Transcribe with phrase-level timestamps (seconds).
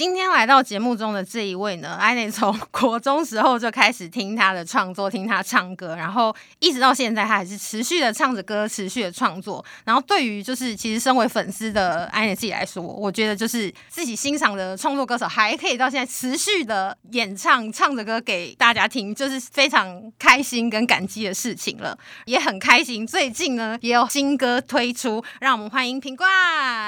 [0.00, 9.62] 今天来到节目中的这一位呢，Ainet 从国中时候就开始听他的创作，听他唱歌，然后一直到现在，他还是持续的唱着歌，持续的创作。
[9.84, 21.94] 然后对于就是其实身为粉丝的 Ainet 自己来说，我觉得就是自己欣赏的创作歌手还可以到现在持续的演唱，唱着歌给大家听，就是非常开心跟感激的事情了，
[22.24, 23.06] 也很开心。
[23.06, 26.26] 最近呢，也有新歌推出，让我们欢迎品冠。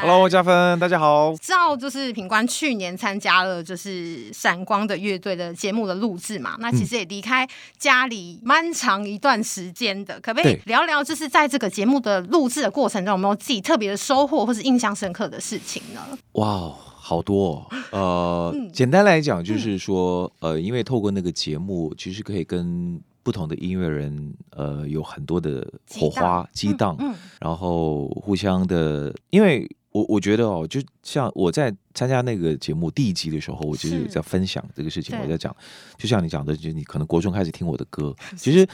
[0.00, 1.34] Hello，嘉芬，大家好。
[1.36, 7.44] 知道就是品冠去年参加了就是闪光的乐队的节目的录制嘛，那其实也离开
[7.76, 16.00] 家里蛮长一段时间的，嗯、可不可以聊聊就是在这个节目的录制的过程中，有没有自己特别的收获或是印象深刻的事情呢？
[16.34, 26.96] 哇，好多、哦， 呃，嗯、简单来讲就是说，呃，因为透过那个节目，其实可以跟不同的音乐人，呃，有很多的火花激荡，
[27.40, 29.68] 然后互相的，因为。
[29.92, 35.54] 我我觉得哦，就像我在参加那个节目第一集的时候，我就是在分享这个事情，我在讲，
[35.96, 38.66] 就像你讲的，就是你可能国中开始听我的歌，其实。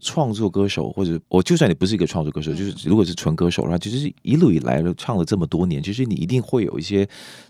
[0.00, 7.08] 创作歌手，或者我就算你不是一个创作歌手，就是如果是纯歌手的话，其实一路以来唱了这么多年，其实你一定会有一些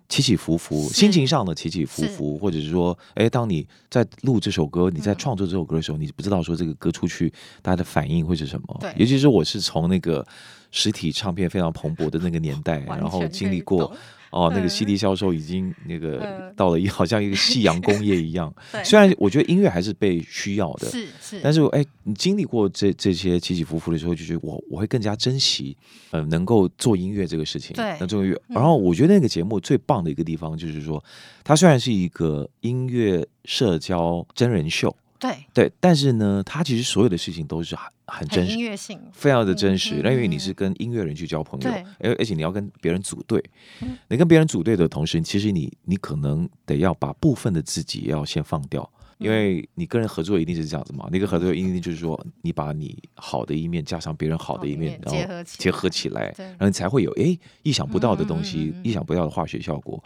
[0.09, 8.77] 起起伏伏，心情上的起起伏伏，或者是说，哎，当你在录这首歌，你在创作这首歌的时候，你不知道说这个歌出去大家的反应会是什么。
[8.81, 10.27] 对，尤其是我是从那个
[10.71, 13.95] 实体唱片非常蓬勃的那个年代，然后经历过。
[14.31, 18.53] 哦，那个 CD 销售已经那个到了一 好像一个夕阳工业一样。
[18.73, 21.41] 对 虽然我觉得音乐还是被需要的，是是。
[21.43, 25.77] 但是哎，你经历过这这些起起伏伏的时候，就觉得我我会更加珍惜，
[26.11, 27.75] 呃，能够做音乐这个事情。
[27.75, 28.41] 对，那做音乐。
[28.49, 31.03] 然后我觉得那个节目最棒的一个地方就是说，
[31.43, 34.95] 它虽然是一个音乐社交真人秀。
[35.19, 40.01] 对对，但是呢，他其实所有的事情都是很很真实，音乐性非常的真实。
[40.03, 43.43] 那、嗯、因为你是跟音乐人去交朋友，而对而且你要跟别人组队，
[43.83, 51.09] 嗯、你跟别人组队的同时，其实你你可能得要把部分的自己要先放掉，嗯、因为你跟人合作一定是这样子嘛。
[51.11, 60.03] 那个合作一定就是说，你把你好的一面加上别人好的一面，然后结合起来，然后你才会有哎意想不到的东西，嗯、意想不到的化学效果。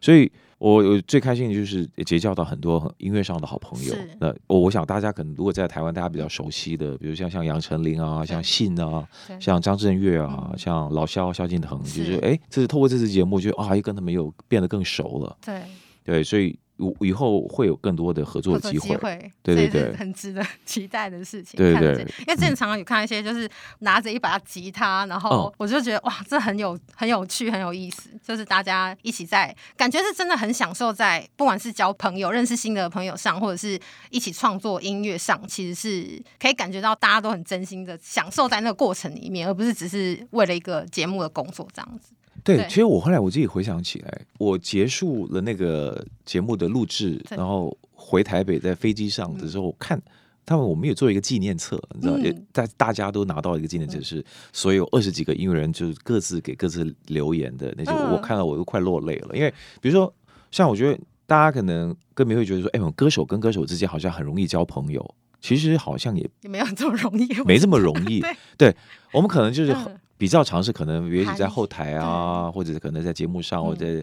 [0.00, 0.32] 所以。
[0.58, 3.94] 我我最开心的就是结交到很多音乐上的好朋友。
[4.18, 9.06] 那我我想大家可能如果在台湾，大家比较熟悉的，比如像像杨丞琳啊，像信啊，
[9.40, 15.36] 像张震岳啊，嗯、像老萧萧敬腾，就是哎，这是透过这次节目，就啊，又跟他们又变得更熟了。
[15.44, 15.62] 对
[16.04, 16.58] 对，所以。
[17.00, 21.56] 以后会有更多的合作机会，对对对，很值得 期待的事情。
[21.56, 23.48] 对对，因为之前常常有看一些，就是
[23.80, 28.10] 拿着一把吉他，然后我就觉得哇，这很有很有趣，很有意思。
[28.22, 33.78] 就是大家一起在，感觉是真的很享受在，不管是交朋友、认识新的朋友上，或者是
[34.10, 42.13] 一起创作音乐上，其实是可以感觉到大家都很真心的享受在那个过程里面，而不是只是为了一个节目的工作这样子。
[42.42, 50.00] 对，其实我后来我自己回想起来，我结束了那个节目的录制，然后回台北，在飞机上的时候看
[50.44, 59.50] 他们，我们也做一个纪念册，你知道，也大大家都拿到一个纪念册，是所有二十几个音乐人就是各自给各自留言的那些，我看到我都快落泪了，因为
[59.80, 60.12] 比如说
[60.50, 68.22] 像我觉得大家可能更没会觉得说，哎，我们歌手跟歌手之间好像很容易交朋友，其实好像也没有这么容易，没这么容易，
[68.58, 68.76] 对，
[69.12, 69.74] 我们可能就是。
[70.16, 74.02] 比较尝试可能也许在后台啊，或者可能在节目上，或者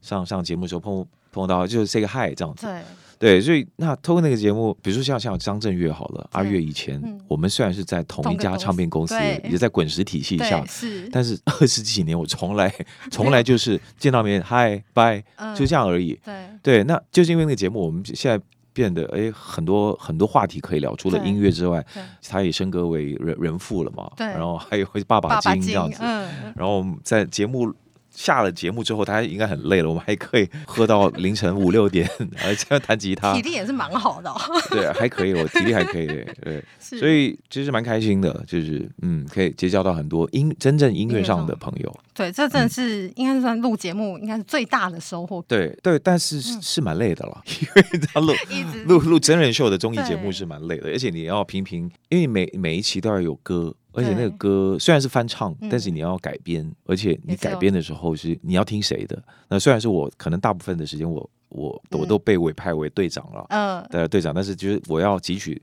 [0.00, 2.66] 上上节目的时候碰碰到，就是 say 个 hi 这样子。
[2.66, 2.80] 对。
[3.18, 9.14] 对，所以那透过那个节目，比如说像像张震岳好了，阿岳以前我们虽然是在同一家唱片公司，
[9.48, 12.74] 也在滚石体系下，是，但是 二十几年我从来
[13.12, 15.22] 从来就是见到面 hi bye
[15.54, 16.18] 就这样而已。
[16.24, 16.34] 对。
[16.64, 18.44] 对，那就是因为那个节目，我们现在。
[18.72, 21.84] 变得哎，很多很多话题可以聊，除了音乐之外，
[22.26, 24.10] 他也升格为人人父了嘛。
[24.16, 25.98] 对，然后还有爸爸经这样子。
[26.02, 27.72] 嗯，然后在节目
[28.14, 32.08] 下了节目之后，他应该很累了，我们还可以喝到凌晨五六点，
[32.44, 34.32] 而且弹吉他，体力也是蛮好的。
[34.70, 36.06] 对，还可以，我体力还可以。
[36.06, 42.00] 对，所以其实蛮开心的，就是嗯，可以结交到很多音真正音乐上的朋友。
[42.14, 45.42] 对，这真的是应该算录节目应该是最大的收获。
[45.48, 48.34] 对对，但是是蛮累的了， 因为他录
[48.86, 59.22] 录录真人秀的综艺节目是蛮累的，而且你要频频，因为每每一期都要有歌，而且那个歌虽然是翻唱，但是你要改编，而且你改编的时候是你要听谁的？
[59.48, 65.60] 那虽然是我可能大部分的时间我我我都被委派为队长了，嗯，的队长，但是就是我要汲取。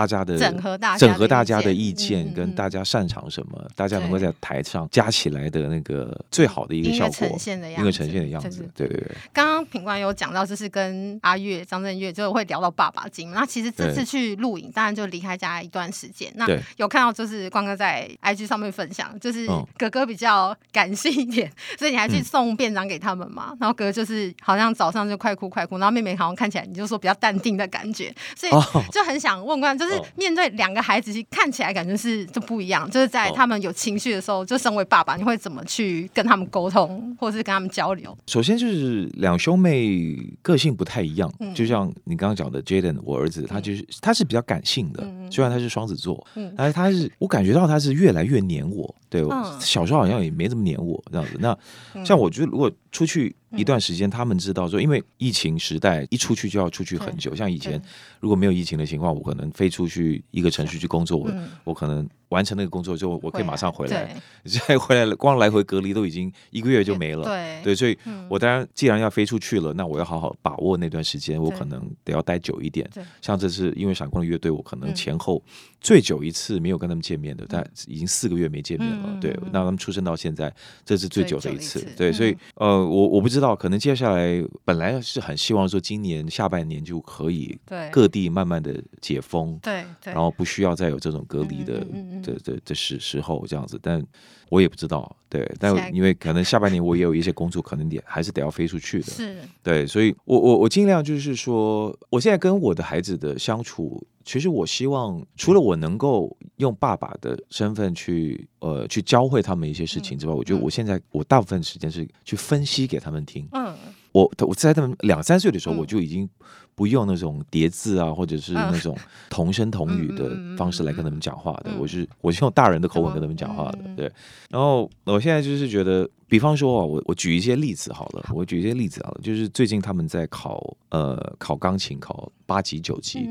[0.00, 8.66] 大家的整合大整合大家的意见，跟大家擅长什么，大家能够在台上加起来的那个最好的一个效果，呈现的样子，呈现的样子。
[8.74, 9.14] 对对对。
[9.30, 13.30] 刚刚品冠有讲到，就是跟阿月、张震岳就会聊到爸爸经。
[13.32, 16.32] 那其实这次去录影，当然就离开家一段时间。
[16.36, 16.46] 那
[16.78, 23.54] 有看到就是光哥在 IG 上面分享，就是哥哥比较感性一点， 所以你还去送便当给他们嘛？
[23.60, 28.52] 然后哥哥就是好像早上就快哭快哭，然后妹妹好像看起来你就说比较淡定的感觉，所以
[28.90, 32.90] 就很想问问，就是面对两个孩子，看起来感觉是就不一样。
[32.90, 38.16] 就是在他们有情绪的时候，就身为爸爸，你会怎么去跟他们沟通，或者是跟他们交流？
[38.26, 46.26] 首先就是两兄妹个性不太一样，就像你刚刚讲的 Jaden，我儿子他就是他是比较感性的，虽然他是双子座，
[46.56, 48.94] 但是他是我感觉到他是越来越黏我。
[49.08, 49.24] 对，
[49.58, 51.36] 小时候好像也没怎么黏我这样子。
[51.40, 53.34] 那像我觉得如果出去。
[53.56, 57.34] 一段时间，他们知道说，因为疫情时代，一出去就要出去很久。
[57.34, 57.80] 像以前
[58.20, 61.32] 如果没有疫情的情况，我可能飞出去一个城市去工作，我
[61.64, 64.16] 我可能完成那个工作之后，我可以马上回来。
[64.44, 67.24] 再 回来了，光来回隔离都已经一个月就没了。
[67.24, 67.98] 对对，所以
[68.28, 72.88] 我当然既然要飞出去了，那我要好好把握那段时间，我可能得要待久一点。
[73.20, 75.42] 像这次因为闪光的乐队，我可能前后
[75.80, 79.18] 最久一次没有跟他们见面的，但已经四个月没见面了。
[79.20, 80.54] 对，那他们出生到现在，
[80.84, 81.84] 这是最久的一次。
[81.96, 83.40] 对，所以呃，我我不知道。
[83.40, 87.58] 知道可能接下来本来是很希望说今年下半年就可以
[87.90, 91.82] 各地慢慢的解封，对，然后不需要再有这种隔离的
[92.22, 94.04] 的的的时时候这样子，但
[94.48, 113.74] 我也不知道，对，但因为可能下半年我也有一些工作，可能也还是得要飞出去的，是，对，所以我我我尽量就是说，我现在跟我的孩子的相处，其实我希望除了我能够用爸爸的身份去呃去教会他们一些事情之外，我觉得我现在我大部分时间是去分析给他们听，嗯。
[114.12, 116.28] 我我在他们两三岁的时候，我就已经
[116.74, 118.96] 不用那种叠字啊，或者是那种
[119.28, 121.70] 同声同语的方式来跟他们讲话的。
[121.78, 124.10] 我是我是用大人的口吻跟他们讲话的，对。
[124.50, 133.28] 然后我现在就是觉得，比方说啊，我我举一些例子好了，我举一些例子好了，就是最近他们在考呃考钢琴，考八级九级，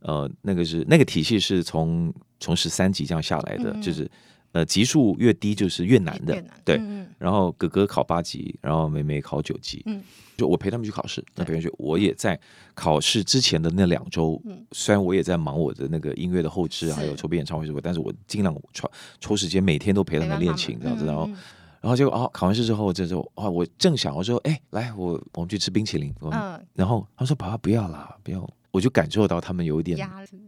[0.00, 4.10] 呃那个是那个体系是从从十三级这样下来的，就是。
[4.52, 6.76] 呃，级数越低就是越难的，难对。
[6.80, 9.82] 嗯、然后哥哥考八级，然后妹妹考九级。
[9.86, 10.02] 嗯，
[10.36, 12.38] 就我陪他们去考试，那陪他们去，我也在
[12.74, 18.90] 考试之前的那两周，嗯、虽然我也在忙我的那个音乐的后置，还有筹备演唱会什么，但是我尽量抽
[19.20, 21.04] 抽时间，每天都陪他们练琴这样子。
[21.04, 21.36] 然后，嗯、
[21.82, 26.14] 然后结果啊，考完试之后，这时候啊，我正想我说，哎，来，我我们去吃冰淇淋。
[26.22, 28.48] 嗯，然后他说，爸爸不要啦，不要。
[28.70, 29.98] 我就感受到他们有一点，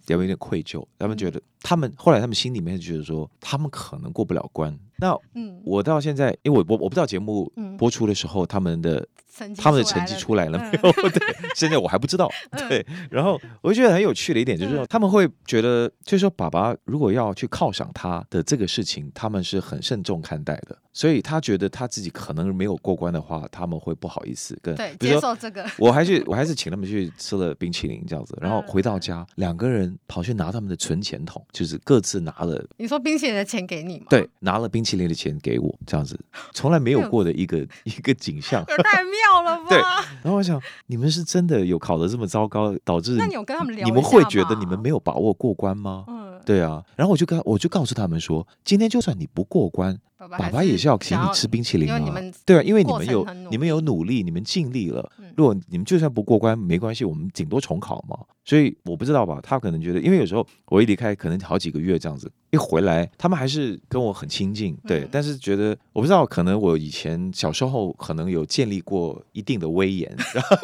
[0.09, 0.85] 有一点愧疚。
[0.99, 4.79] 他们觉得，他们后来他们心里面觉得说，他们可能过不了关。
[4.99, 5.17] 那
[5.65, 9.07] 我到现在，因为我我我不知道节目播出的时候，他们的
[9.57, 10.93] 他们的成绩出来了没有？
[11.11, 12.31] 对，现在我还不知道。
[12.69, 20.77] 对，然后我就觉得很有趣的一点就是说，他们会觉得，就是说，爸爸如果要去犒赏他的这个事情，他们是很慎重看待的。
[20.93, 25.65] 所以他觉得他自己可能没有过关的话，他们会不好意思跟对接受这个。
[25.79, 32.61] 我还是我还是请他们去吃了冰淇淋这样子，然后回到家，两个人跑去拿他们的存钱筒，就是各自拿了。
[32.77, 34.07] 你说冰淇淋的钱给你吗？
[34.11, 36.19] 对，拿了冰淇淋的钱给我，这样子
[36.53, 39.67] 从来没有过的一个一个景象，太妙了吧？
[39.69, 39.79] 对。
[40.23, 43.85] 然后我想，你们是真的有考得这么糟糕，导致那你有跟他们聊？
[43.85, 46.05] 你们会觉得你们没有把握过关吗？
[46.09, 46.83] 嗯，对啊。
[46.97, 49.99] 然后我就跟我就告诉他们说，今天就算你不过关。
[50.29, 51.99] 爸爸也是要请你吃冰淇淋啊！
[52.45, 55.11] 对啊，因为你们有你们有努力，你们尽力了。
[55.41, 58.15] 如果你们就算不过关，没关系，我们顶多重考嘛。
[58.45, 65.09] 所以我不知道吧，他可能觉得，因为有时候我一离开，可能好几个月这样子，一回来，他们还是跟我很亲近，对。
[65.11, 70.57] 但是觉得我不知道，可能我以前小时候可能有建立过一定的威严， 然后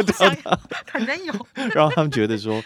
[0.84, 1.32] 可能有，
[1.74, 2.62] 然后他们觉得说，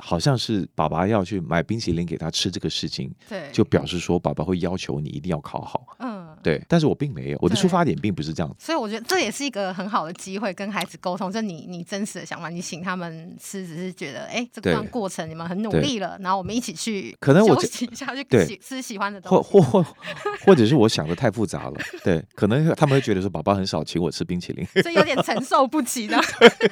[0.00, 6.13] 好像是爸爸要去买冰淇淋给他吃这个事情，对，就表示说爸爸会要求你一定要考好，嗯，
[6.44, 6.62] 对。
[6.68, 14.46] 但是我并没有，我的出发点并不是这样子，所以我觉得这也是一个很好的机会，跟孩子沟通，就你你真实的想法，你请他们吃，只是觉得哎。
[14.52, 19.96] 这段过程你们很努力了，然后我们一起去，可能我休息一下去喜吃喜欢的东西，或或或
[20.44, 21.72] 或者是我想的太复杂了，
[22.04, 26.20] 对，可能他们会觉得说爸爸很少请我吃冰淇淋，这有点承受不起的。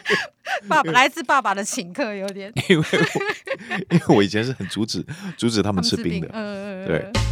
[0.69, 2.85] 爸爸来自爸爸的请客有点，因为
[3.91, 5.05] 因为我以前是很阻止
[5.37, 7.32] 阻止他们吃冰的，嗯对。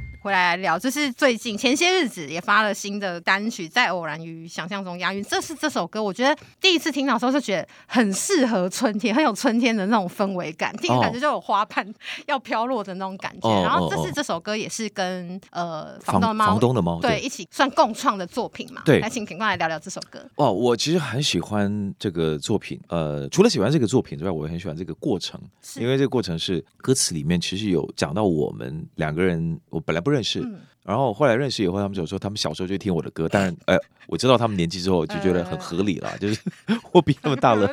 [0.21, 5.23] 回来聊，就是最近前些日子也发了新的单曲，在偶然与想象中押韵。
[5.23, 11.91] 这是这首歌，我觉得第一次听到的时候就觉得很适合春天，很有春天的那种氛围感，听感觉就有花瓣
[12.27, 13.49] 要飘落的那种感觉。
[13.49, 18.83] 哦、然后这是这首歌也是跟呃房东的猫，房东的猫对，对一起算共创的作品嘛。
[18.85, 20.23] 对，来请品冠来聊聊这首歌。
[20.35, 25.41] 哇，我其实很喜欢这个作品，呃，除了喜欢这个作品之外，我也很喜欢这个过程，
[25.77, 30.41] 因为这个过程是歌词里面其实有讲到我们两个人，我本来不认识。
[30.41, 30.59] 嗯。
[30.83, 33.77] 然后后来认识以后，他们就说他们小时候就听我的歌，当然，哎，
[34.09, 36.41] 我知道他们年纪之后就觉得很合理了，呃、就是
[36.91, 37.71] 我比他们大了，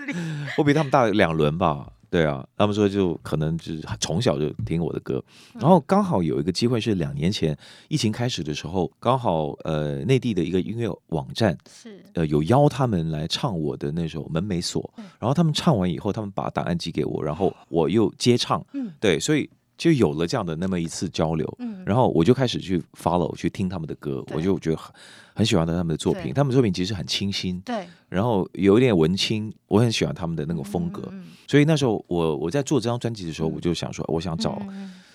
[0.59, 7.57] 我比他们大了两轮吧，对啊，他们说就可能就是从小就听我的歌，然后刚好有一个机会是两年前
[7.88, 12.04] 疫情开始的时候，刚好呃内地的一个音乐网站是。
[12.12, 14.83] 呃有邀他们来唱我的那首《门没锁》，
[15.18, 19.49] 然后他们唱完以后，他们把档案寄给我，然后我又接唱，嗯，对，所以。
[19.78, 24.92] 就有了这样的那么一次交流，嗯，然后我就开始去 follow 去听他们的歌，我就觉得很
[25.35, 31.08] 很喜欢他们的作品，他们的作品其实很清新，对，然后有一点文青，我很喜欢他们的那个风格，
[31.47, 34.61] 所以那时候我我在做这张专辑的时候，我就想说，我想找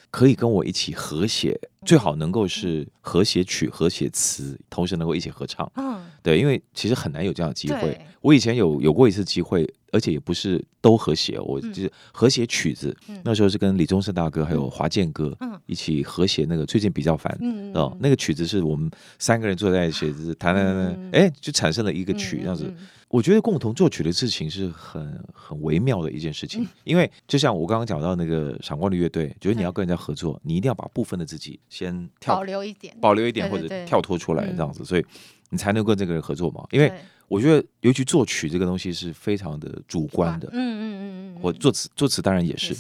[0.10, 8.00] 可以跟我一起合写，最好能够是和写曲、和写词，同时能够一起合唱，嗯，对，因为其实很难有这样的机会。
[8.22, 9.72] 我以前有有过一次机会。
[9.94, 12.98] 而且也不是都和谐，我就是和谐曲子。
[13.08, 15.38] 嗯、那时候是跟李宗盛大哥还有华健哥
[15.68, 17.32] 一起和谐那个最近比较烦
[17.76, 18.90] 哦，嗯、那个曲子是我们
[19.20, 22.74] 三个人坐在一起，就是弹弹弹弹，哎，就产生了一个曲这样子。
[23.14, 35.06] 我觉得共同作曲的事情是很很微妙的一件事情，因为就像我刚刚讲到那个闪光的乐队，觉得你要跟人家合作，你一定要把部分的自己先跳，保留一点，保留一点或者跳脱出来这样子，所以
[35.52, 36.92] 你才能跟这个人合作嘛，因为。
[37.30, 40.48] 我觉得，尤其作曲这个东西是非常的主观的。
[40.52, 41.40] 嗯嗯嗯嗯。
[41.42, 42.76] 我作词，作词当然也是，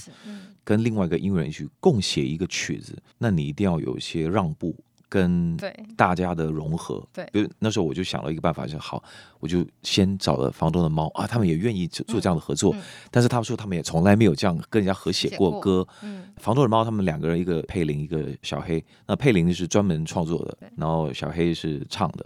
[0.63, 4.75] 跟另外一个音乐人去共写一个曲子，那你一定要有一些让步，
[5.13, 5.55] 跟
[5.95, 7.05] 大家的融合。
[7.13, 7.23] 对。
[7.31, 9.03] 比如那时候我就想了一个办法，就好，
[9.39, 12.75] 我就先找了房东的猫啊，他们也愿意做这样的合作，
[13.11, 15.87] 但是他们说他们也从来没有这样跟人家合写过歌。
[16.01, 16.23] 嗯。
[16.37, 18.83] 房东的猫他们两个人，一个佩林，一个小黑。
[19.05, 22.25] 那佩玲是专门创作的，然后小黑是唱的。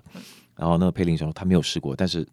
[0.56, 2.26] 然后那个佩玲说他没有试过，但是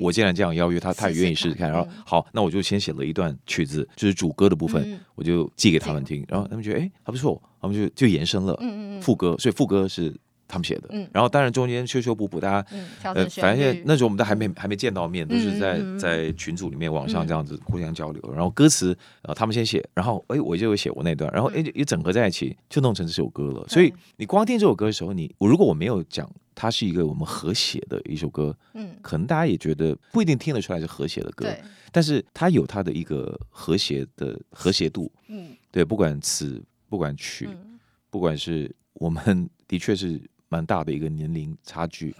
[0.00, 1.70] 我既然这样邀约他，他也愿意试试看。
[1.70, 6.24] 然后好，那我就先写了一段曲子，就是主歌的部分，我就寄给他们听。
[6.28, 8.58] 然后他们觉得哎还不错，他们就就延伸了
[9.00, 10.14] 副歌，所以副歌是
[10.48, 10.88] 他们写的。
[11.12, 12.66] 然后当然中间修修补补，大家
[13.14, 18.22] 呃反正那时候我们都还没还没见到面，都是在在群组里面网上这样子互相交流。
[18.32, 23.66] 然后歌词呃他们先写，然后哎我就写我那段，然后哎一整合在一起就弄成这首歌了。
[23.68, 26.30] 所以你光听这首歌的时候，你我如果我没有讲。
[26.54, 37.78] 它是一个我们和谐的一首歌，嗯，可能大家也觉得不一定听得出来是和谐的歌，对，但是它有它的一个和谐的和谐度，嗯，对，不管词，不管曲，嗯、
[38.10, 42.14] 不管是我们的确是蛮大的一个年龄差距，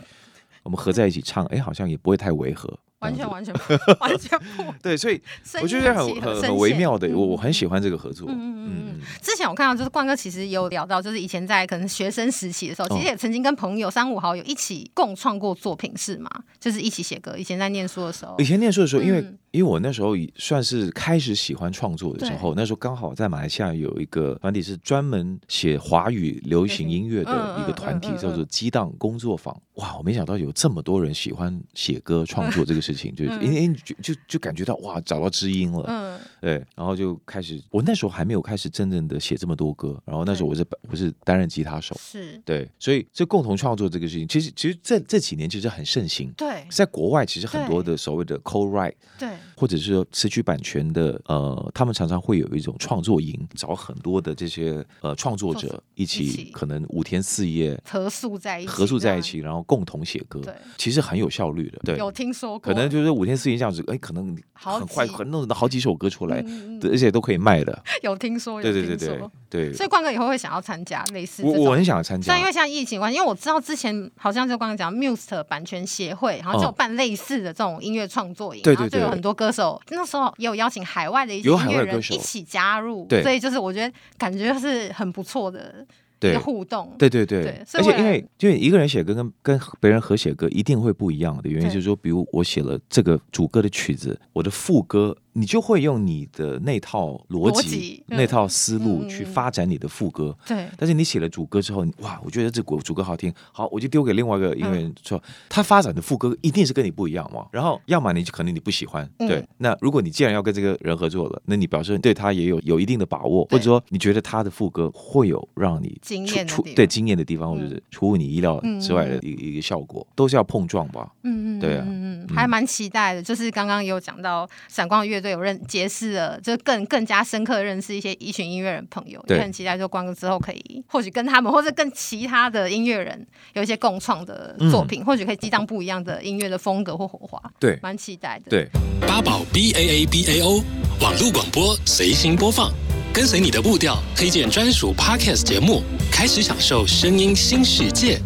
[0.63, 2.79] 我们合在一起唱，哎，好像也不会太违和。
[3.03, 3.53] 完全完全
[4.01, 5.21] 完全不 对，所以
[5.61, 8.27] 我觉得很很很微妙的，我我很喜欢这个合作。
[8.31, 9.01] 嗯嗯嗯。
[9.21, 16.31] 之前我看到就是冠哥其实有聊到，就是以前在可能学生时期的时候，其实也曾经跟朋友三五好友一起共创过作品，是吗？
[16.61, 17.37] 就是一起写歌。
[17.37, 29.59] 以前在念书的时候，以前念书的时候，因为因为我那时候算是开始喜欢创作的时候，那时候刚好在马来西亚有一个团体是专门写华语流行音乐的一个团体，叫做激荡工作坊。
[29.77, 32.93] 哇，我没想到有这么多人喜欢写歌创作这个事情。
[32.93, 42.39] 事情就因为就就就感觉到哇，找到知音了，嗯，对，然后就开始，我那时候还没有开始真正的写这么多歌，然后那时候我是我是担任吉他手，是。
[42.45, 62.93] 对，所以这共同创作这个事情，其实其实这这几年其实很盛行，对，在国外其实很多的所谓的 co-write，对，或者是说词曲版权的，呃，他们常常会有一种创作营，找很多的这些呃创作者一起，可能五天四夜合宿在一起，合宿在一起，然后共同写歌，对，其实很有效率的，对，有听说过，可能。
[62.93, 66.45] 就是五天四夜这样子，哎，可能很快很弄好几首歌出来，
[66.83, 67.83] 而且都可以卖的。
[68.03, 69.19] 有听说，对对对对
[69.53, 69.71] 对。
[69.75, 72.33] 所以冠哥以后会想要参加类似，我我很想要参加。
[72.33, 83.23] 但因为像疫情关系，因为我知道之前好像就刚刚讲 Muse 版权协会，然后就有办类似的这种音乐创作营，然后就有很多歌手，那时候也有邀请海外的一些音乐人一起加入，对。
[83.23, 85.87] 所以就是我觉得感觉是很不错的。
[86.19, 86.39] 对。
[86.39, 100.37] 互动，对对对，对而且因为就一个人写歌跟跟别人合写歌一定会不一样的原因，就是说，比如我写了这个主歌的曲子，我的副歌你就会用你的那套逻辑、那套思路去发展你的副歌。
[100.47, 107.47] 对、嗯，但是你写了主歌之后，哇，我觉得这主主歌好听，好，我就丢给另外一个音乐人说，嗯、他发展的副歌一定是跟你不一样嘛。
[107.51, 109.37] 然后，要么你就可能你不喜欢，对。
[109.37, 121.11] 嗯、那如果你既然要跟这个人合作了，那你表示对他也有有一定的把握，或者说你觉得他的副歌会有让你惊艳出对惊艳的地方，或者是出乎你意料之外的一个一个效果，都是要碰撞吧。
[121.23, 123.23] 嗯嗯，对啊，嗯嗯，还蛮期待的。
[123.23, 137.41] 就是刚刚也有讲到闪光乐队有认结识了，就更更加深刻的认识一些一群音乐人朋友，也很期待，就光哥之后可以或许跟他们，或者跟其他的音乐人有一些共创的作品，或许可以激荡不一样的音乐的风格或火花。
[137.61, 138.51] 对，蛮期待的。
[138.51, 138.69] 对，
[139.07, 140.61] 八宝 B A A B A O
[141.01, 142.73] 网络广播随心播放，
[143.13, 148.21] 跟随你的步调，推荐专属 Podcast 节目，开始享受声音新世界。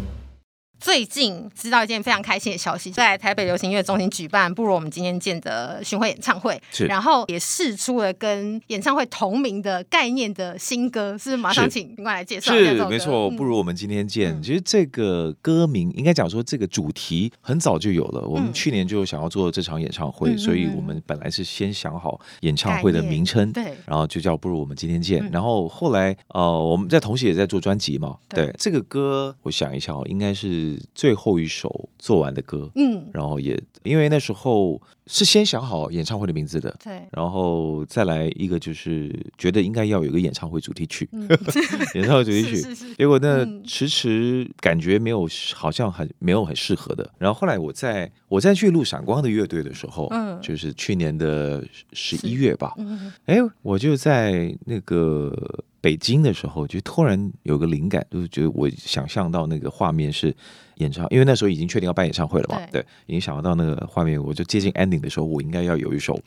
[0.79, 12.53] 最近知道一件非常开心的消息，在台北流行音乐中心举办不如我们今天见的巡回演唱会，是然后也试出了跟演唱会同名的概念的新歌，是马上请品冠来介绍。
[12.53, 14.33] 是没错，不如我们今天见。
[14.37, 18.21] 嗯、其实这个歌名应该讲说，这个主题很早就有了。
[18.27, 25.23] 我们去年就想要做这场演唱会，嗯、所以我们本来是先想好演唱会的名称，对，然后就叫不如我们今天见。
[25.23, 30.66] 嗯、然后后来呃，我们在同时也在做专辑嘛，对，对这个歌，我想一下哦，应该是。
[30.95, 41.27] 最后一首做完的歌，嗯，然后也因为那时候是先想好演唱会的名字的，对，然后再来一个就是觉得应该要有一个演唱会主题曲，嗯、
[41.95, 42.95] 演唱会主题曲， 是是是。
[42.95, 47.09] 结果呢迟迟感觉没有，好像很没有很适合的。
[47.17, 55.63] 然后后来我在我在去录闪光的乐队的时候，嗯，就是去年的十一月吧，嗯，哎，我就在那个。
[55.87, 60.35] 北京的时候，就突然有个灵感，就是觉得我想象到那个画面是
[60.79, 66.19] 演唱，因为那时候已经确定要办演唱会了嘛，对，对，已经想象到那个画面，我就接近 ending 的时候，我应该要有一首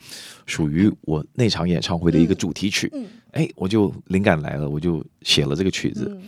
[0.47, 6.07] 属于我那场演唱会的一个主题曲，嗯，哎，我就灵感来了，我就写了这个曲子。
[6.11, 6.23] 嗯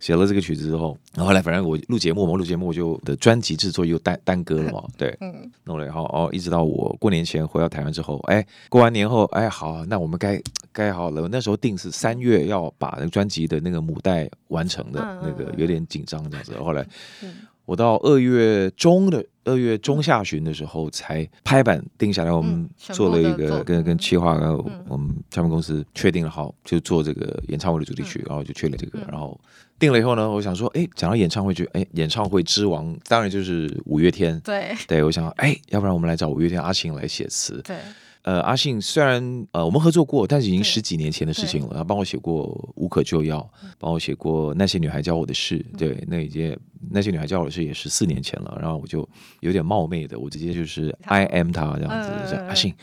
[0.00, 10.40] 写了这个曲子之后，然后后来反正我录节目嘛，录节目我就的专辑制作又耽耽搁了嘛，对，嗯，弄了以后哦，一直到我过年前回到台湾之后，哎，过完年后，哎，好，那我们该
[10.72, 11.26] 该好了。
[11.28, 16.56] 那时候定是三月要把那个专辑的那个母带完成的，那个有点紧张这样子。
[16.58, 16.86] 后来
[17.64, 29.38] 我到二月中的二月中下旬的时候才拍板定下来，我们做了一个跟跟企划，然后我们唱片公司确定了好就做这个演唱会的主题曲，然后就确了这个，然后。
[29.78, 34.38] 定了以后呢，我想说，哎，讲到演唱会就，哎，演唱会之王当然就是五月天。
[34.40, 37.62] 对，对我想，哎，要不然我们来找五月天阿信来写词。
[37.62, 37.76] 对，
[38.22, 41.74] 呃，阿信虽然呃我们合作过，但是已经十几年前的事情了。
[41.74, 43.38] 他帮我写过《无可救药》，
[43.78, 45.58] 帮我写过《那些女孩教我的事》。
[45.78, 46.50] 对，那一届
[46.90, 48.58] 《那些女孩教我的事》也十四年前了。
[48.60, 49.08] 然后我就
[49.40, 52.74] 有点冒昧的，我直接就是 I am 他这样子，说阿信。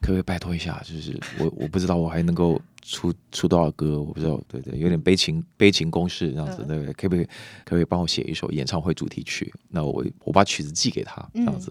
[0.00, 0.80] 可不可以拜托一下？
[0.84, 6.92] 就是我我不知道我还能够出出多少歌，我不知道，对对，有点悲情悲情公式这样子，对不对？
[6.94, 7.30] 可不可以可
[7.70, 9.52] 不可以帮我写一首演唱会主题曲？
[9.68, 11.70] 那我我把曲子寄给他，这样子，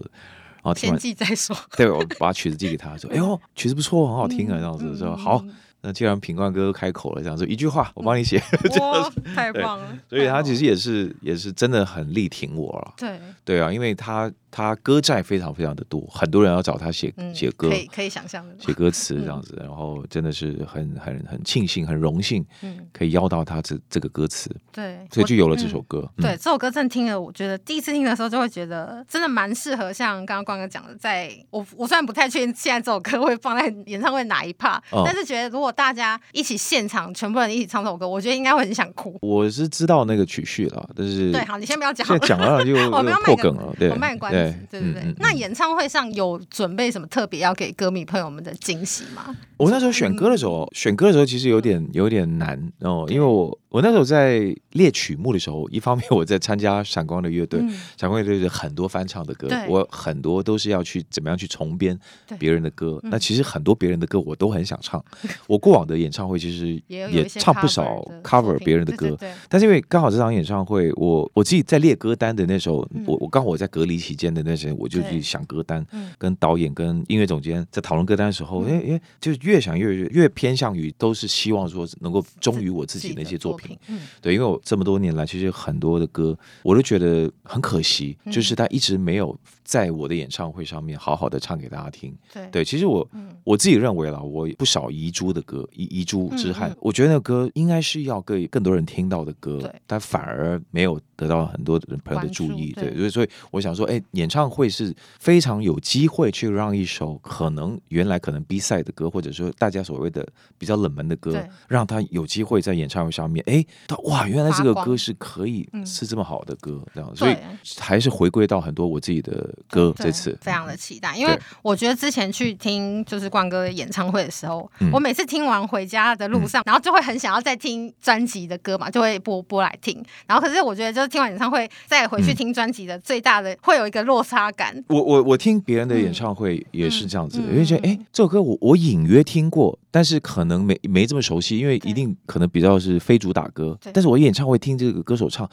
[0.56, 1.56] 然后听完再说。
[1.76, 5.44] 对，我把曲子寄给他，说：“哎呦，曲子不错，很好听啊。”这样子说好。
[5.82, 8.36] 那既然品冠哥开口了，这样说一句话，我帮你写，
[8.78, 9.98] 哇，太棒了！
[10.10, 12.92] 所以他其实也是也是真的很力挺我了。
[12.98, 24.50] 对对啊，因为他他歌债非常非常的多，很多人要找他写写歌，可以可以想象的写歌词这样子，然后真的是很很很庆幸很荣幸，嗯可以邀到他这这个歌词。
[24.72, 26.08] 对，所以就有了这首歌。
[26.16, 39.16] 对，这首歌真的听了，我觉得第一次听的时候就会觉得真的蛮适合，像刚刚光哥讲的，在我我虽然不太确定现在这首歌会放在演唱会哪一 part，但是觉得如果大家一起现场，全部人一起唱这首歌，我觉得应该会很想哭。
[39.22, 45.14] 我是知道那个曲序了，但是对，好，你先不要讲，现在讲了就 我们要破梗了，对，我卖关子，对对对。
[45.18, 49.36] 那演唱会上有准备什么特别要给歌迷朋友们的惊喜吗？
[49.56, 57.60] 我那时候选歌的时候，选歌的时候其实有点有点难哦，因为我我那时候在列曲目的时候，一方面我在参加闪光的乐队，
[57.96, 61.98] 闪光乐队很多翻唱的歌，我很多都是要去怎么样去重编
[62.38, 63.00] 别人的歌。
[63.04, 65.02] 那其实很多别人的歌我都很想唱，
[65.48, 69.16] 我过往的演唱会其实也唱不少 cover 别人的歌，
[69.48, 75.84] 但是因为刚好这场演唱会，我我自己在列歌单的那时候，我我刚好我在隔离期间的那时候，我就去想歌单，
[76.18, 79.30] 跟导演跟音乐总监在讨论歌单的时候，哎哎就。
[79.42, 89.38] 越想越越越偏向于都是希望说能够忠于我自己那些作品，嗯，对，因为我这么多年来其实很多的歌我都觉得很可惜，就是他一直没有
[89.70, 92.12] 在我的演唱会上面好好的唱给大家听。
[92.50, 93.08] 对，其实我
[93.44, 102.96] 我自己认为啦，我不少遗珠的歌，遗遗珠之憾，我觉得那歌应该是要给更多人听到的歌，但反而没有得到很多人朋友的注意，对，对。
[102.98, 110.26] 所以所以我想说，哎，演唱会是非常有机会去让一首可能原来可能 B 赛的歌，或者说大家所谓的
[110.58, 117.36] 比较冷门的歌，让他有机会在演唱会上面，哎，他哇，原来这个歌是可以是这么好的歌，这样，所以
[117.78, 134.74] 还是回归到很多我自己的歌，这次非常的期待，因为我觉得之前去听就是冠哥的演唱会的时候，我每次听完回家的路上，然后就会很想要再听专辑的歌嘛，就会播播来听，然后可是我觉得就是听完演唱会再回去听专辑的最大的会有一个落差感。
[134.88, 139.78] 我我我听别人的演唱会也是这样子，因为觉得哎，这首歌我我隐约听过。
[139.90, 143.78] 但是可能没没这么熟悉，因为一定可能比较是非主打歌。
[143.92, 145.48] 但是我演唱会听这个歌手唱，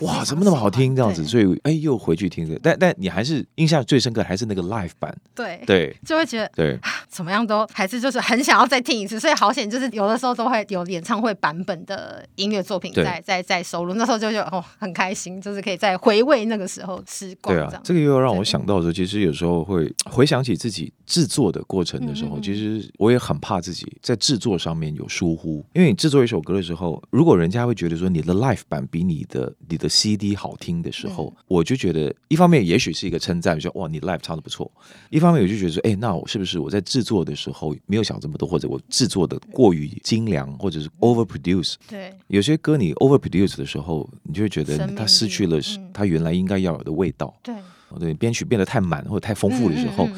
[0.00, 1.24] 哇，怎么那么好听这样子？
[1.24, 2.60] 所以哎，又回去听这个。
[2.62, 5.16] 但但你还是印象最深刻还是那个 live 版。
[5.34, 9.18] 对对，就会觉得对，怎么样都还是就是很想要再听一次。
[9.18, 13.94] 所以好险，就是有的时候都会有演唱会版本的音乐作品在在在收录。
[13.94, 17.54] 那时候就就哦很开心，就是可以再回味那个时候时光。
[17.54, 23.86] 对啊，这个又让我想到说，其实有时候会回想起自己制作的过程的时候，其实我也很怕自己。
[24.02, 34.70] 在制作上面有疏忽，因为你制作一首歌的时候，如果人家会觉得说你的 live 版比你的你的 CD 好听的时候，我就觉得一方面也许是一个称赞，说哇你 live 唱的不错；
[35.10, 41.74] 一方面我就觉得说，哎，那我是不是我在制作的时候没有想这么多，或者我制作的过于精良，或者是 overproduce？
[41.88, 45.58] 对，有些歌你 overproduce 的时候，你就会觉得它失去了
[45.92, 47.34] 它原来应该要有的味道。
[47.42, 47.54] 对，
[47.98, 50.08] 对，编曲变得太满或者太丰富的时候。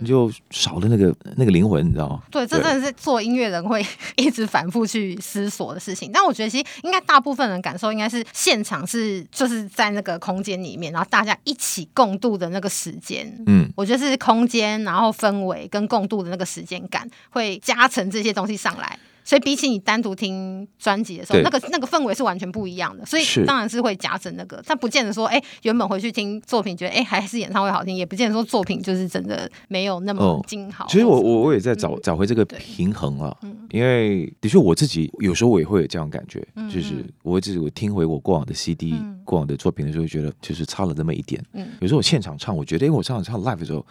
[0.00, 2.22] 你就少了那个那个灵魂，你知道吗？
[2.30, 3.84] 对，这真的是做音乐人会
[4.16, 6.10] 一直反复去思索的事情。
[6.12, 13.32] 但我觉得，其实应该大部分人感受应该是现场是就是在那个空间里面，然后大家一起共度的那个时间。
[13.46, 18.98] 嗯，我觉得是空间，然后氛围跟共度的那个时间感，会加成这些东西上来。
[19.28, 23.04] 所以比起你单独听专辑的时候，那个那个氛围是完全不一样的。
[23.04, 30.86] 所以当然是会夹着那个，但不见得说，哎，原本回去听作品觉得，哎，还是演唱会好听，也不见得说作品就是真的没有那么精好。
[30.88, 33.36] 其实我我我也在找找回这个平衡啊，
[33.68, 38.94] 因为的确我自己有时候我也会有这样感觉，就是我自己我听回我过往的 CD、
[39.26, 41.44] 过往的作品的时候，觉得就是差了那么一点。
[41.80, 43.84] 有时候我现场唱，我觉得，因为，我这样唱 live 的时候。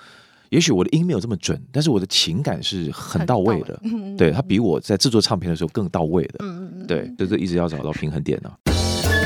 [0.49, 3.79] 也许我的音没有这么准，但是我的情感是很到位的。
[4.17, 6.35] 对，他比我在制作唱片的时候更到位的。
[6.39, 8.55] 嗯嗯对，就是一直要找到平衡点呢、啊。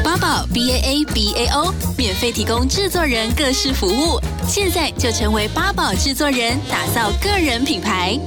[0.03, 8.19] 八宝 B A A B A O 免费提供制作人各式服务，现在就成为八宝制作人，打造个人品牌。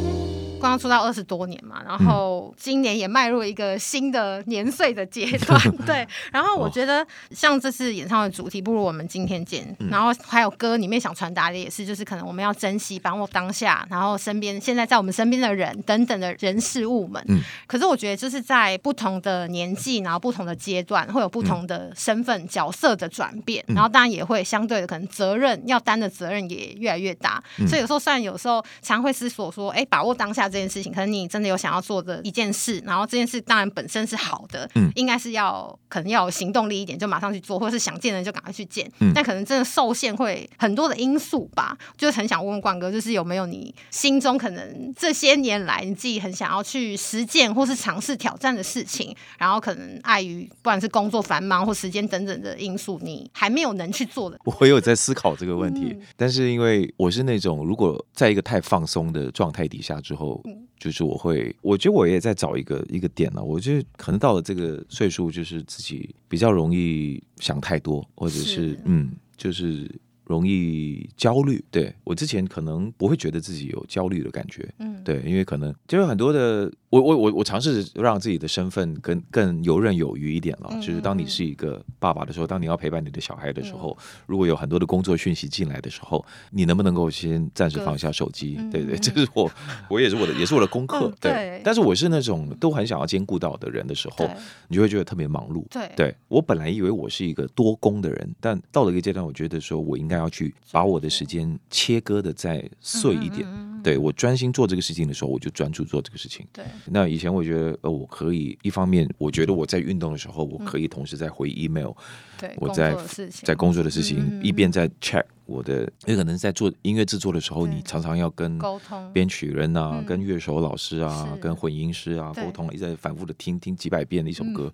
[0.65, 6.09] 刚刚出道二十多年嘛，然后今年也迈入一个新的年岁的阶段， 对。
[6.33, 9.77] 然后我觉得像这次演唱会主题，不如我们今天见。
[9.91, 17.23] 然后还有歌里面想传达的也是，就是可能我们要珍惜把握当下，然后身边现在在我们身边的人等等的人事物们。
[17.67, 27.45] 可是我觉得就是在不同的年纪，然后不同的阶段，会有不同的身份角色的转变，然后当然也会相对的可能责任要担的责任也越来越大。
[27.69, 30.51] 所以有时候虽然有时候常会思索说，哎，把握当下。
[30.55, 54.39] 这件事情，可能你真的有想要做的一件事，然后这件事当然本身是好的，嗯，应该是要可能要有行动力一点，就马上去做，或者是想见人就赶快去见，嗯，但可能真的受限会很多的因素吧，就是很想问问冠哥，就是有没有你心中可能这些年来你自己很想要去实践或是尝试挑战的事情，然后可能碍于不管是工作繁忙或时间等等的因素，你还没有能去做的。
[54.45, 60.34] 我有在思考这个问题，嗯，但是因为我是那种如果在一个太放松的状态底下之后。
[60.79, 63.43] 就是我会，我觉得我也在找一个一个点了。
[63.43, 69.91] 我觉得可能到了这个岁数，就是自己比较容易想太多，或者是，是嗯，就是。
[70.27, 88.59] 容易焦虑，对，我之前可能不会觉得自己有焦虑的感觉，嗯，对，因为可能就有很多的，我我我我尝试让自己的身份更更游刃有余一点了，嗯、就是当你是一个爸爸的时候，当你要陪伴你的小孩的时候，嗯、如果有很多的工作讯息进来的时候，你能不能够先暂时放下手机？
[88.73, 89.51] 对对，这是我
[89.89, 91.33] 我也是我的也是我的功课，对。
[91.33, 94.29] 对但是我是那种都很想要兼顾到的人的时候，
[94.69, 95.91] 你就会觉得特别忙碌，对。
[95.97, 100.15] 对我本来以为我是一个多工的人，但到了一个阶段，我觉得说我应该。
[100.15, 103.45] 要去把我的时间切割的再碎一点，
[103.83, 106.47] 对，我专心做这个事情的时候，我就专注做这个事情。
[106.53, 111.93] 对，那以前我觉得，呃，我可以一方面，我觉得我在运动的时候，我可以同时在回 email，
[112.39, 112.97] 对，我在
[113.43, 124.73] 在工作的事情一边在 check 我的，也可能在做音乐制作的时候，你常常要跟沟通编曲人啊，跟乐手老师啊，跟混音师啊沟通，一直在反复的听听几百遍的一首歌。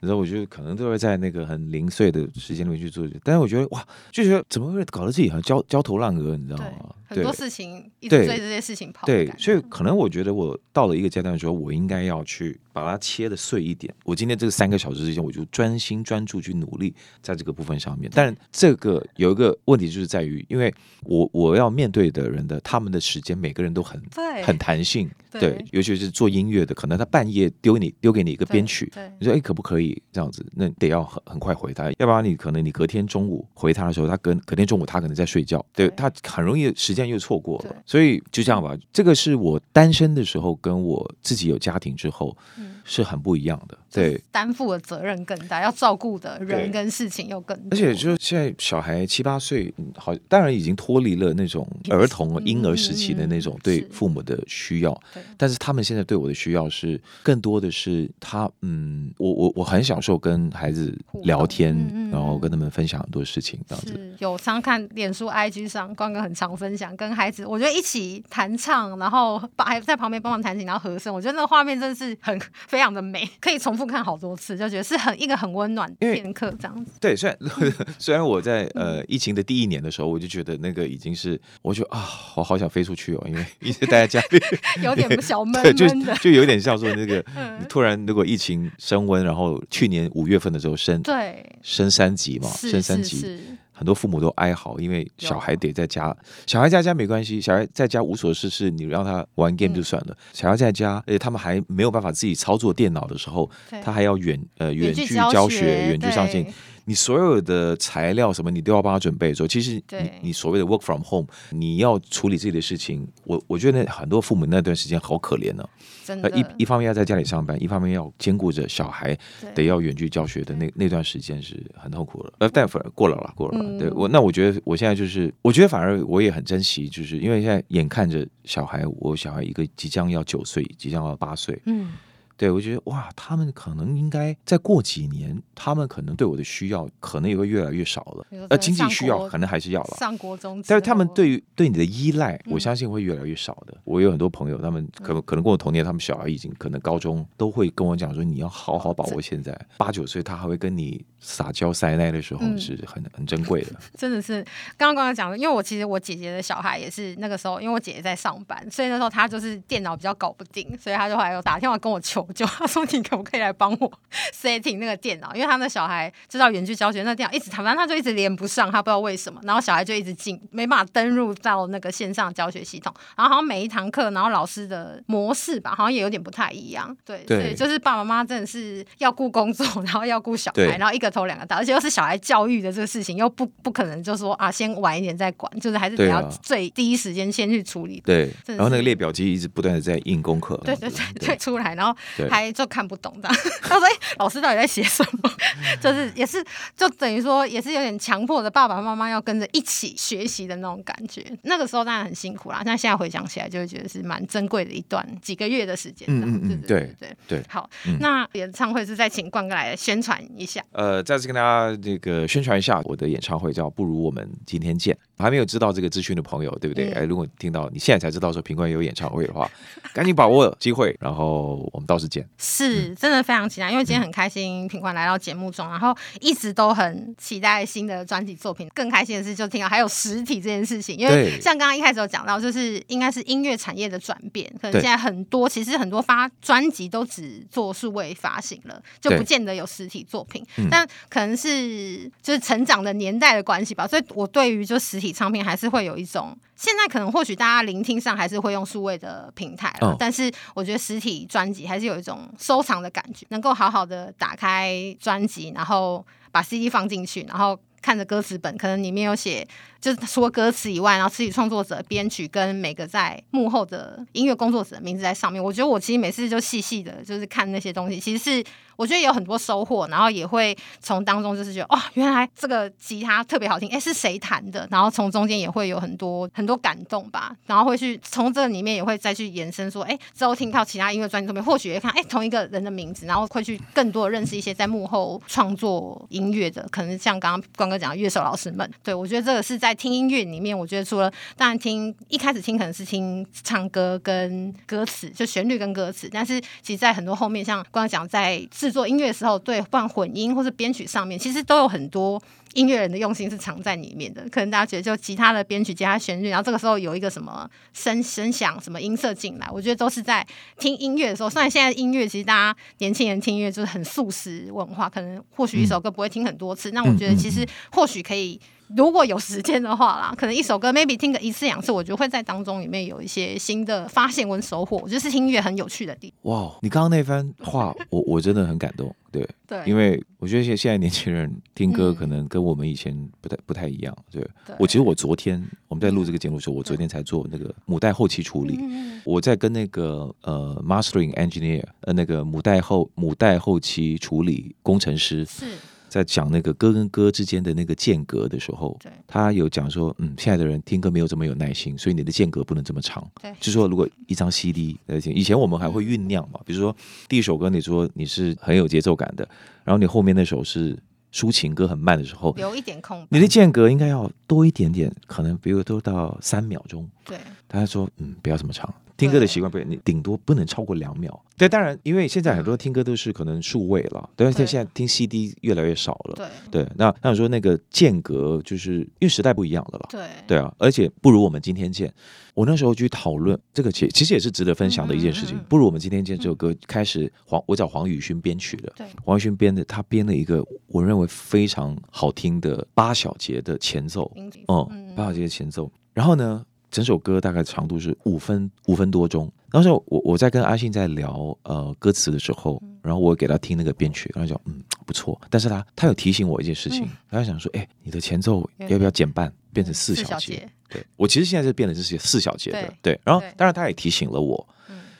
[0.00, 6.94] 然后我觉得可能都会在那个很零碎的时间里面去做，但是我觉得哇，就觉得怎么会搞得自己好像焦焦头烂额，你知道吗？
[7.14, 13.92] 很多事情一直追这些事情跑，对，所以可能我觉得我到了一个阶段的时候，我应该要去把它切的碎一点。
[14.04, 18.10] 我今天这个三个小时之间，我就专心专注去努力在这个部分上面。
[18.14, 20.72] 但这个有一个问题，就是在于，因为
[21.02, 24.00] 我我要面对的人的他们的时间，每个人都很
[24.42, 30.44] 很弹性，对，尤其是做音乐的，可能他半夜丢你丢给你一个编曲，你说哎可不可以这样子？
[30.54, 38.76] 那得要很很快回他，要不然你可能你隔天中午回他的时候，他隔隔天中午他可能在睡觉，对，他很容易时间又错过了，所以就这样吧。
[38.92, 42.36] 这个是我单身的时候，跟我自己有家庭之后。
[42.58, 47.68] 嗯是很不一样的，对，担负的责任更大，要照顾的人跟事情又更多。
[47.70, 55.02] 而且就是现在小孩七八岁，好，当然已经脱离了那种儿童婴儿时期的那种对父母的需要，
[55.38, 61.74] 但是他们现在对我的需要是更多的是他，嗯，我我我很享受跟孩子聊天，
[62.12, 64.14] 然后跟他们分享很多事情，这样子。
[64.18, 72.38] 有常看脸书 IG 上，光哥很常分享跟孩子，我觉得一起弹唱，然后把还在旁边帮忙弹琴，然后和声，我觉得那个画面真的是很。
[72.74, 76.90] 非常的美， 可以重复看好多次，就觉得是很一个很温暖的片刻这样子。
[77.00, 77.38] 对，虽然
[78.00, 84.40] 虽然我在呃疫情的第一年的时候，我就觉得那个已经是，我就啊，我好想飞出去哦，因为 一直待在家里，
[84.82, 87.24] 有点小闷闷的，就就有点像说那个，
[87.60, 93.40] 你突然如果疫情升温，然后去年五月份的时候升，对，升三级嘛，升三级。
[93.74, 96.16] 很多父母都哀嚎，因为小孩得在家。
[96.46, 100.16] 小孩在家没关系，小孩在家无所事事，你让他玩 game 就算了。
[100.32, 103.50] 小孩在家，而且他们还没有办法自己操作电脑的时候，
[103.82, 106.46] 他还要远呃远距教学、远距上线。
[106.86, 115.68] 你所有的材料什么，你都要帮他准备的时候，其实你你所谓的 work from home，你要处理自己的事情，我我觉得很多父母那段时间好可怜呢。
[116.04, 119.16] 真的，一一方面要在家里上班，一方面要兼顾着小孩，
[119.54, 122.32] 得要远距教学的那那段时间是很痛苦的。
[122.40, 123.78] 呃，但反而过了啦，过了啦。
[123.78, 131.92] 对我，那我觉得我现在就是，我觉得反而我也很珍惜，就是因为现在眼看着小孩，我小孩一个即将要九岁，即将要八岁，嗯。
[132.36, 138.26] 对，我觉得哇，他们可能应该再过几年，他们可能对我的需要可能也会越来越少了。
[138.48, 139.96] 呃，经济需要可能还是要了。
[139.98, 143.76] 上国中，但是他们对于对你的依赖，我相信会越来越少的。
[143.84, 149.56] 我有很多朋友，他们可能可能跟我同年，他们小孩已经可能高中都会跟我讲说，你要好好把握现在。
[149.78, 153.72] 八九岁他还会跟你撒娇塞奶的时候是很很珍贵的。
[153.96, 154.42] 真的是
[154.76, 162.23] 刚刚刚刚讲的，因为我其实我姐姐的小孩也是那个时候，因为我姐姐在上班，所以那时候她就是电脑比较搞不定，所以她就还有打电话跟我求。
[162.32, 163.92] 就他说，你可不可以来帮我
[164.32, 165.34] setting 那个电脑？
[165.34, 169.40] 因为他的小孩知道远距教学，那电脑一直，反正他就一直连不上，他不知道为什么。
[169.44, 172.92] 然后小孩就一直进，没办法登入到那个线上教学系统。
[173.16, 176.96] 然后好像每一堂课，然后老师的模式吧，好像也有点不太一样。
[177.04, 188.00] 对，对，所以就是爸爸妈妈真的是要顾工作，然后要顾小孩，然后一个头两个大，而且又是小孩教育的这个事情，又不不可能就说啊，先晚一点再管， 就是还是得要最第一时间先去处理。
[188.04, 190.60] 对，然后那个列表机一直不断的在印功课。
[190.64, 191.96] 对对对对，出来，然后
[192.30, 193.28] 还就看不懂的，
[193.62, 195.30] 他说：“哎，老师到底在写什么？
[195.80, 196.44] 就是也是，
[196.76, 201.24] 就等于说也是有点强迫的，爸爸妈妈要跟着一起学习的那种感觉。
[201.42, 206.06] 那个时候当然很辛苦啦，但现在回想起来，就会觉得是蛮珍贵的一段几个月的时间。
[206.08, 207.42] 嗯嗯对对对对。
[207.48, 207.68] 好，
[208.00, 210.62] 那演唱会是再请冠哥来宣传一下。
[210.72, 214.94] 呃，再次跟大家这个宣传一下，我的演唱会叫《不如我们今天见》。
[215.16, 216.90] 还没有知道这个资讯的朋友，对不对？
[216.90, 219.48] 哎，如果听到你现在才知道说平冠有演唱会的话，
[219.94, 222.26] 赶紧把握机会，然后我们到时见。
[222.38, 228.68] 是，真的非常期待，因为今天很开心，品冠来到节目中，然后一直都很期待新的专辑作品。
[228.74, 240.44] 更开心的是，就听到还有实体这件事情，因为像刚刚一开始有讲到，就是应该是音乐产业的转变，可能现在很多其实很多发专辑都只做数位发行了，就不见得有实体作品。
[240.70, 259.46] 但可能是就是成长的年代的关系吧，所以我对于就实体唱片还是会有一种，现在可能或许大家聆听上还是会用数位的平台了，但是我觉得实体专辑还是有有一种收藏的感觉，能够好好的打开专辑，然后把 CD 放进去，然后看着歌词本，可能里面有写，
[259.78, 265.42] 就是除了歌词以外，然后词曲创作者、编曲跟每个在幕后的音乐工作者的名字在上面。
[265.42, 268.42] 我觉得我其实每次就细细的，就是看那些东西，其实是。
[268.76, 274.66] 我觉得有很多收获，然后也会从当中就是觉得，哇，原来这个吉他特别好听，哎，是谁弹的？
[274.68, 288.70] 然后从中间也会有很多很多感动吧，然后会去从这里面也会再去延伸说，哎，之后听到其他音乐专辑上面，或许也看，哎，同一个人的名字，然后会去更多的认识一些在幕后创作音乐的，可能像刚刚刚刚讲乐手老师们。
[288.82, 298.42] 对，我觉得这个是在听音乐里面，我觉得除了当然听一开始听可能是听唱歌跟歌词，就旋律跟歌词，但是其实在很多后面，像刚刚讲在。
[298.50, 302.22] 制作音乐的时候，对，不管混音或是编曲上面，其实都有很多。
[302.54, 310.26] 音乐人的用心是藏在里面的，可能大家觉得就吉他的编曲、吉他旋律，然后这个时候有一个什么声声响、什么音色进来，我觉得都是在
[310.58, 311.28] 听音乐的时候。
[311.28, 318.40] 虽然现在音乐其实大家年轻人听音乐就是很素食文化，可能或许一首歌不会听很多次，那、我觉得其实或许可以。
[318.76, 324.78] 如果有时间的话啦，可能一首歌 maybe 听个一次两次，我觉得会在当中里面有一些新的发现跟收获。
[324.78, 326.32] 我觉得是听音乐很有趣的地方。
[326.32, 328.94] 哇，你刚刚那番话，我 我真的很感动。
[329.12, 333.96] 对对，因为我觉得现现在年轻人听歌可能跟我们以前不太不太一样。
[334.10, 338.58] 对，对我其实我昨天我们在录这个节目的时候，我昨天才做那个母带后期处理。
[339.04, 345.46] 我在跟那个呃 mastering engineer 呃那个母带后母带后期处理工程师是。
[345.94, 353.08] 在讲那个歌跟歌之间的那个间隔的时候，对，他有讲说，嗯，现在的人听歌没有这么有耐心，所以你的间隔不能这么长。
[353.22, 356.74] 对，就是说，如果一张 CD 来听，以前我们还会酝酿嘛，比如说
[357.08, 359.28] 第一首歌，你说你是很有节奏感的，
[359.62, 360.76] 然后你后面那首是
[361.12, 366.90] 抒情歌很慢的时候，留一点空，你的间隔应该要多一点点，可能比如都到三秒钟。
[367.04, 368.74] 对，他说，嗯，不要这么长。
[368.96, 371.24] 听歌的习惯不，你顶多不能超过两秒。
[371.36, 376.14] 对，当然，因为现在很多听歌都是可能数位了，对，现在听 CD 越来越少了。
[376.14, 379.88] 对，对，那那你说那个间隔，就是因为时代不一样了了。
[379.90, 381.92] 对，对啊，而且不如我们今天见。
[382.34, 385.38] 我那时候去讨论这个，其其实也是值得分享的一件事情。
[385.48, 388.72] 不如我们今天见这首歌开始黄，我找黄宇勋编曲的。
[388.76, 394.10] 对，黄宇勋编的，他编了一个我认为非常好听的八小节的前奏。
[394.48, 395.70] 嗯，八小节的前奏。
[395.92, 396.44] 然后呢？
[396.74, 399.32] 整首歌大概长度是五分五分多钟。
[399.48, 405.16] 当时我我在跟阿信在聊呃歌词的时候，然后我给他听那个编曲，然后讲嗯不错。
[405.30, 410.48] 但是他他有提醒我一件事情，嗯、他想说，哎，你的前奏要不要减半，变成四小节？
[410.68, 412.94] 对，我其实现在是变成这些四小节的，对。
[412.94, 414.44] 对然后当然他也提醒了我。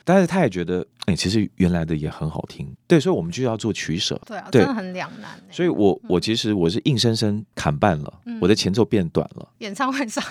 [0.07, 5.31] 但是他也觉得，哎、欸，其实原来的也很好听，对，所以我们就要做取舍，对啊，对真的很两难。
[5.51, 9.47] 所以我我其实我是硬生生砍半了，嗯、我的前奏变短了。
[9.59, 10.23] 演唱会上，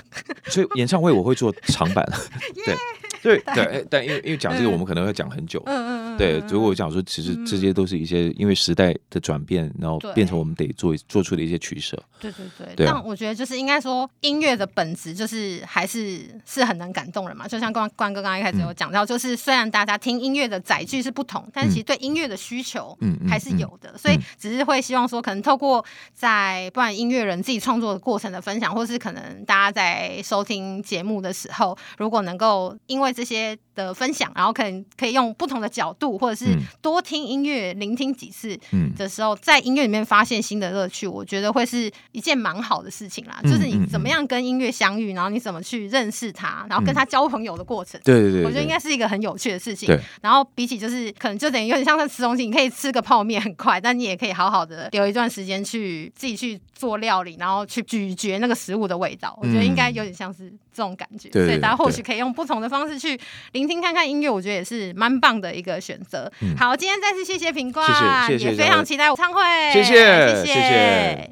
[0.47, 2.05] 所以演唱会我会做长版，
[2.65, 2.75] 对。
[3.23, 5.63] 对对，但因为因为讲这个，我们可能会讲很久。
[5.65, 6.19] 嗯嗯嗯。
[6.19, 11.99] 对，如果我讲说，其实这些都是一些因为时代的转变，然后变成我们得做做出的一些取舍。
[12.21, 12.45] 对对
[12.77, 12.85] 对。
[12.85, 17.49] 但我觉得就是应该说，音乐的本质就是还是是很能感动人嘛。
[17.49, 22.97] 就像关关哥刚刚一开始有讲到，就是虽然大家听音乐的载具是不同，但其实对音乐的需求
[23.29, 23.97] 还是有的。
[23.99, 38.59] 所以只是会希望说，可能透过在不管音乐人自己创作的过程的分享，或是可能大家在收听节目的时候，如果能够因为这些的分享，然后可能可以用不同的角度，或者是多听音乐、嗯、聆听几次
[38.97, 43.39] 的时候，在音乐里面发现新的乐趣，我觉得会是一件蛮好的事情啦。
[43.43, 48.01] 嗯、就是你怎么样跟音乐相遇，然后你怎么去认识它，然后跟他交朋友的过程。
[48.05, 49.99] 对对对，我觉得应该是一个很有趣的事情。
[50.23, 59.37] 然后比起就是可能就等于有点像在吃东西，你可以吃个泡面很快，但你也可以好好的留一段时间去自己去做料理，然后去咀嚼那个食物的味道。
[59.41, 61.31] 我觉得应该有点像是这种感觉。
[61.31, 63.19] 所以，大家或许可以用不同的方式去。
[63.53, 66.31] 聆听看看音乐，我觉得也是蛮棒的一个选择。
[66.41, 67.87] 嗯、好，今天再次谢谢平冠，
[68.27, 69.41] 谢谢谢谢，也非常期待我唱会。
[69.73, 71.23] 谢谢谢谢。